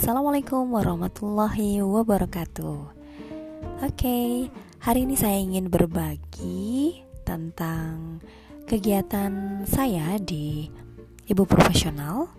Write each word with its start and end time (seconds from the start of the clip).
Assalamualaikum 0.00 0.72
warahmatullahi 0.72 1.84
wabarakatuh. 1.84 2.78
Oke, 3.84 4.48
hari 4.80 5.04
ini 5.04 5.12
saya 5.12 5.36
ingin 5.36 5.68
berbagi 5.68 7.04
tentang 7.20 8.16
kegiatan 8.64 9.60
saya 9.68 10.16
di 10.16 10.72
Ibu 11.28 11.44
Profesional. 11.44 12.32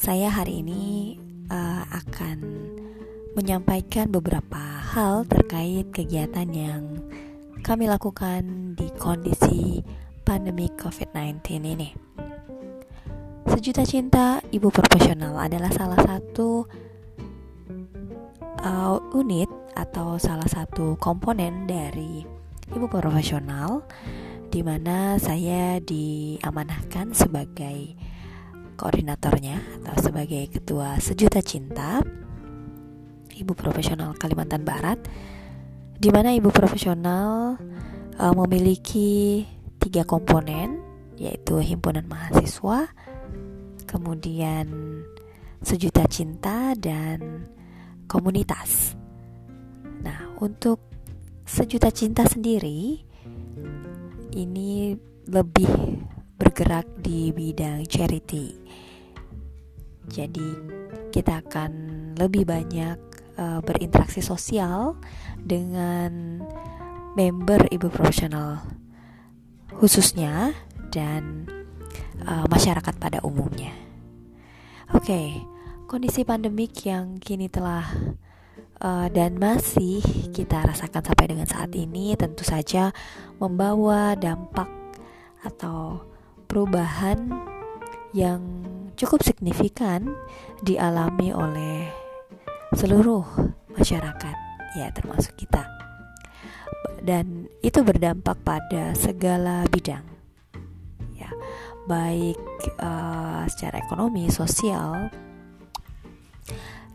Saya 0.00 0.32
hari 0.32 0.64
ini 0.64 1.20
uh, 1.52 1.84
akan 1.92 2.40
menyampaikan 3.36 4.08
beberapa 4.08 4.64
hal 4.96 5.28
terkait 5.28 5.92
kegiatan 5.92 6.48
yang 6.48 7.04
kami 7.60 7.84
lakukan 7.84 8.72
di 8.80 8.88
kondisi 8.96 9.84
pandemi 10.24 10.72
COVID-19 10.72 11.68
ini. 11.68 12.07
Sejuta 13.48 13.80
Cinta 13.88 14.44
Ibu 14.52 14.68
Profesional 14.68 15.40
adalah 15.40 15.72
salah 15.72 15.96
satu 16.04 16.68
uh, 18.60 18.96
unit 19.16 19.48
atau 19.72 20.20
salah 20.20 20.44
satu 20.44 21.00
komponen 21.00 21.64
dari 21.64 22.28
Ibu 22.68 22.86
Profesional 22.92 23.88
di 24.52 24.60
mana 24.60 25.16
saya 25.16 25.80
diamanahkan 25.80 27.16
sebagai 27.16 27.96
koordinatornya 28.76 29.80
atau 29.80 29.96
sebagai 29.96 30.52
ketua 30.52 31.00
Sejuta 31.00 31.40
Cinta 31.40 32.04
Ibu 33.32 33.56
Profesional 33.56 34.12
Kalimantan 34.20 34.62
Barat 34.62 35.00
di 35.96 36.12
mana 36.12 36.36
Ibu 36.36 36.52
Profesional 36.52 37.56
uh, 38.20 38.34
memiliki 38.44 39.48
tiga 39.80 40.04
komponen 40.04 40.84
yaitu 41.18 41.58
himpunan 41.58 42.06
mahasiswa, 42.06 42.86
kemudian 43.88 44.68
sejuta 45.64 46.04
cinta 46.06 46.76
dan 46.76 47.48
komunitas. 48.04 48.94
Nah, 50.04 50.36
untuk 50.38 50.84
sejuta 51.48 51.88
cinta 51.88 52.28
sendiri 52.28 53.00
ini 54.36 54.94
lebih 55.26 55.72
bergerak 56.36 56.86
di 57.00 57.32
bidang 57.32 57.88
charity. 57.88 58.54
Jadi, 60.08 60.48
kita 61.10 61.42
akan 61.42 61.72
lebih 62.16 62.46
banyak 62.46 62.96
uh, 63.40 63.60
berinteraksi 63.64 64.20
sosial 64.20 64.94
dengan 65.40 66.40
member 67.16 67.66
ibu 67.74 67.90
profesional 67.90 68.62
khususnya 69.78 70.54
dan 70.90 71.46
uh, 72.24 72.46
masyarakat 72.48 72.94
pada 72.98 73.22
umumnya. 73.22 73.74
Oke, 74.96 75.04
okay, 75.04 75.28
kondisi 75.84 76.24
pandemik 76.24 76.72
yang 76.88 77.20
kini 77.20 77.52
telah 77.52 77.84
uh, 78.82 79.06
dan 79.10 79.36
masih 79.36 80.02
kita 80.32 80.64
rasakan 80.64 81.02
sampai 81.04 81.26
dengan 81.28 81.46
saat 81.46 81.70
ini 81.74 82.14
tentu 82.14 82.42
saja 82.42 82.90
membawa 83.38 84.14
dampak 84.18 84.68
atau 85.44 86.02
perubahan 86.48 87.30
yang 88.16 88.40
cukup 88.96 89.22
signifikan 89.22 90.16
dialami 90.64 91.30
oleh 91.30 91.86
seluruh 92.74 93.22
masyarakat 93.76 94.36
ya 94.76 94.90
termasuk 94.92 95.36
kita 95.38 95.64
dan 97.04 97.46
itu 97.62 97.80
berdampak 97.80 98.36
pada 98.42 98.92
segala 98.96 99.62
bidang 99.70 100.17
baik 101.88 102.38
uh, 102.80 103.44
secara 103.48 103.80
ekonomi, 103.80 104.28
sosial, 104.28 105.08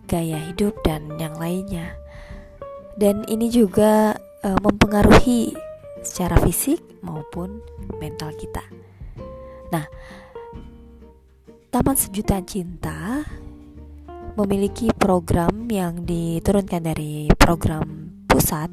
gaya 0.06 0.38
hidup 0.52 0.78
dan 0.86 1.10
yang 1.18 1.34
lainnya. 1.42 1.98
Dan 2.94 3.26
ini 3.26 3.50
juga 3.50 4.14
uh, 4.46 4.60
mempengaruhi 4.62 5.58
secara 6.06 6.38
fisik 6.44 6.80
maupun 7.02 7.64
mental 7.98 8.30
kita. 8.38 8.62
Nah, 9.74 9.86
Taman 11.74 11.98
Sejuta 11.98 12.38
Cinta 12.46 13.26
memiliki 14.38 14.94
program 14.94 15.66
yang 15.70 16.06
diturunkan 16.06 16.82
dari 16.86 17.30
program 17.34 18.14
pusat 18.30 18.70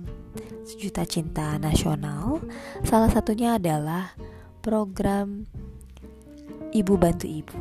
Sejuta 0.65 1.09
Cinta 1.09 1.56
Nasional. 1.56 2.45
Salah 2.84 3.09
satunya 3.09 3.56
adalah 3.56 4.12
program 4.61 5.49
Ibu 6.71 6.95
Bantu 6.97 7.27
Ibu. 7.27 7.57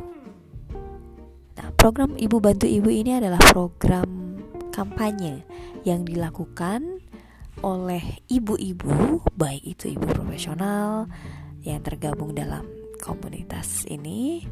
Nah, 1.58 1.68
program 1.74 2.14
Ibu 2.14 2.36
Bantu 2.38 2.70
Ibu 2.70 2.90
ini 2.90 3.18
adalah 3.18 3.42
program 3.50 4.38
kampanye 4.70 5.42
yang 5.82 6.06
dilakukan 6.06 7.02
oleh 7.60 8.24
ibu-ibu, 8.30 9.20
baik 9.36 9.76
itu 9.76 9.92
ibu 9.92 10.06
profesional 10.08 11.10
yang 11.60 11.84
tergabung 11.84 12.32
dalam 12.32 12.64
komunitas 13.02 13.84
ini 13.84 14.48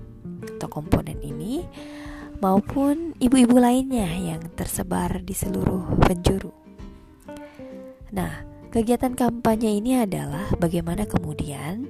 atau 0.58 0.68
komponen 0.68 1.16
ini 1.24 1.64
maupun 2.44 3.16
ibu-ibu 3.16 3.56
lainnya 3.56 4.08
yang 4.12 4.42
tersebar 4.52 5.24
di 5.24 5.32
seluruh 5.32 5.96
penjuru. 6.04 6.52
Nah, 8.12 8.44
kegiatan 8.68 9.16
kampanye 9.16 9.80
ini 9.80 10.04
adalah 10.04 10.52
bagaimana 10.60 11.08
kemudian 11.08 11.88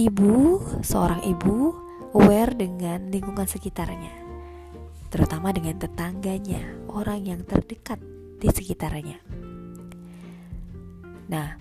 ibu, 0.00 0.62
seorang 0.80 1.20
ibu 1.28 1.87
aware 2.14 2.54
dengan 2.56 3.12
lingkungan 3.12 3.44
sekitarnya, 3.44 4.14
terutama 5.12 5.52
dengan 5.52 5.76
tetangganya, 5.76 6.62
orang 6.88 7.24
yang 7.26 7.40
terdekat 7.44 8.00
di 8.38 8.48
sekitarnya. 8.48 9.18
Nah, 11.28 11.58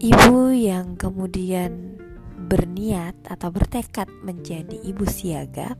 ibu 0.00 0.50
yang 0.50 0.96
kemudian 0.96 2.00
berniat 2.48 3.14
atau 3.28 3.48
bertekad 3.54 4.08
menjadi 4.24 4.76
ibu 4.82 5.06
siaga 5.06 5.76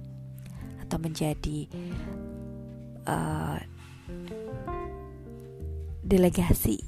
atau 0.85 0.97
menjadi 1.01 1.67
uh, 3.09 3.59
delegasi 6.07 6.79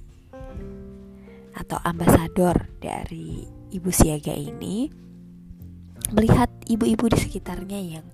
atau 1.55 1.78
ambasador 1.83 2.69
dari 2.78 3.47
ibu 3.75 3.91
siaga 3.91 4.34
ini 4.34 4.91
melihat 6.15 6.53
ibu-ibu 6.69 7.12
di 7.12 7.19
sekitarnya 7.20 7.80
yang 7.80 8.06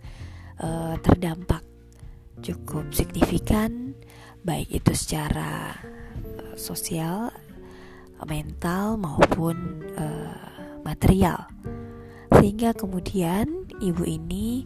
uh, 0.62 0.94
terdampak 1.00 1.62
cukup 2.40 2.90
signifikan 2.90 3.94
baik 4.42 4.72
itu 4.72 4.92
secara 4.96 5.76
uh, 6.24 6.54
sosial, 6.56 7.30
mental 8.24 8.96
maupun 8.96 9.84
uh, 9.96 10.80
material. 10.82 11.46
Sehingga 12.40 12.72
kemudian 12.72 13.68
ibu 13.82 14.02
ini 14.06 14.64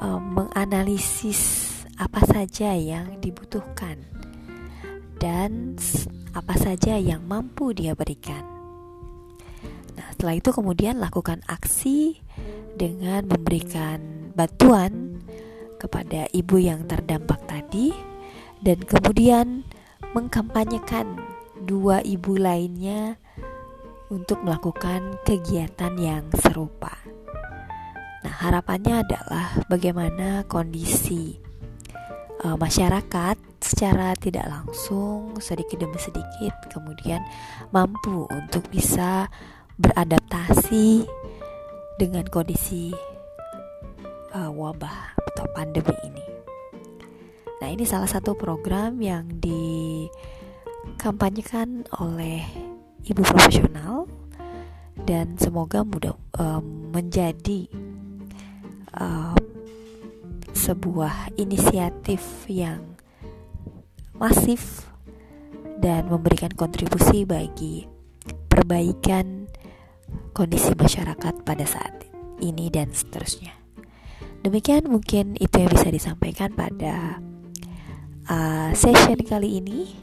uh, 0.00 0.20
menganalisis 0.20 1.70
apa 2.00 2.26
saja 2.26 2.74
yang 2.74 3.22
dibutuhkan 3.22 4.02
dan 5.22 5.78
apa 6.34 6.58
saja 6.58 6.98
yang 6.98 7.22
mampu 7.22 7.70
dia 7.70 7.94
berikan 7.94 8.54
setelah 10.24 10.40
itu 10.40 10.50
kemudian 10.56 10.96
lakukan 11.02 11.44
aksi 11.44 12.23
dengan 12.74 13.26
memberikan 13.26 14.30
bantuan 14.34 15.22
kepada 15.78 16.26
ibu 16.32 16.56
yang 16.58 16.86
terdampak 16.90 17.38
tadi 17.46 17.94
dan 18.64 18.80
kemudian 18.82 19.68
mengkampanyekan 20.16 21.18
dua 21.64 22.00
ibu 22.04 22.36
lainnya 22.36 23.16
untuk 24.12 24.40
melakukan 24.44 25.16
kegiatan 25.24 25.94
yang 25.96 26.24
serupa. 26.38 26.92
Nah, 28.24 28.34
harapannya 28.40 29.04
adalah 29.04 29.52
bagaimana 29.68 30.48
kondisi 30.48 31.36
uh, 32.44 32.56
masyarakat 32.56 33.36
secara 33.60 34.12
tidak 34.16 34.48
langsung 34.48 35.36
sedikit 35.40 35.80
demi 35.80 35.96
sedikit 35.96 36.52
kemudian 36.72 37.24
mampu 37.72 38.28
untuk 38.28 38.64
bisa 38.68 39.32
beradaptasi 39.80 41.08
dengan 41.94 42.26
kondisi 42.26 42.90
uh, 44.34 44.50
wabah 44.50 45.14
atau 45.34 45.46
pandemi 45.54 45.94
ini. 46.02 46.26
Nah, 47.62 47.70
ini 47.70 47.86
salah 47.86 48.10
satu 48.10 48.34
program 48.34 48.98
yang 49.00 49.40
dikampanyekan 49.40 51.86
oleh 52.02 52.42
ibu 53.06 53.22
profesional 53.24 54.06
dan 55.06 55.38
semoga 55.38 55.82
mudah 55.82 56.14
uh, 56.38 56.60
menjadi 56.94 57.66
uh, 58.94 59.34
sebuah 60.54 61.34
inisiatif 61.34 62.46
yang 62.46 62.94
masif 64.14 64.86
dan 65.82 66.06
memberikan 66.06 66.54
kontribusi 66.54 67.26
bagi 67.26 67.90
perbaikan 68.46 69.33
kondisi 70.34 70.74
masyarakat 70.74 71.46
pada 71.46 71.64
saat 71.64 72.04
ini 72.42 72.68
dan 72.68 72.90
seterusnya. 72.90 73.54
Demikian 74.44 74.84
mungkin 74.90 75.38
itu 75.40 75.56
yang 75.56 75.72
bisa 75.72 75.88
disampaikan 75.88 76.52
pada 76.52 77.22
uh, 78.28 78.70
session 78.76 79.16
kali 79.24 79.62
ini. 79.62 79.96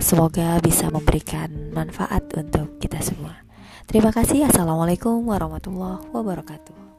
Semoga 0.00 0.58
bisa 0.64 0.88
memberikan 0.88 1.70
manfaat 1.76 2.24
untuk 2.34 2.80
kita 2.80 2.98
semua. 3.04 3.44
Terima 3.84 4.10
kasih. 4.10 4.48
Assalamualaikum 4.48 5.22
warahmatullahi 5.28 6.08
wabarakatuh. 6.10 6.89